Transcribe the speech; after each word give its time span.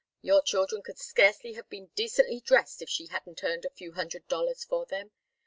Your 0.23 0.41
children 0.41 0.81
could 0.81 0.97
scarcely 0.97 1.53
have 1.53 1.69
been 1.69 1.91
decently 1.93 2.39
dressed, 2.41 2.81
if 2.81 2.89
she 2.89 3.05
hadn't 3.05 3.43
earned 3.43 3.65
a 3.65 3.69
few 3.69 3.91
hundred 3.91 4.27
dollars 4.27 4.63
for 4.63 4.83
them. 4.87 5.11